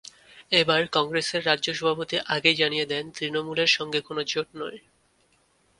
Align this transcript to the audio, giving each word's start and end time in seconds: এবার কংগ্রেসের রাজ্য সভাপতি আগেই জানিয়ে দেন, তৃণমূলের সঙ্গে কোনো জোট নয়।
এবার 0.51 0.81
কংগ্রেসের 0.95 1.41
রাজ্য 1.45 1.67
সভাপতি 1.73 2.15
আগেই 2.27 2.55
জানিয়ে 2.55 2.85
দেন, 2.85 3.05
তৃণমূলের 3.15 3.71
সঙ্গে 3.77 3.99
কোনো 4.01 4.21
জোট 4.23 4.47
নয়। 4.55 4.79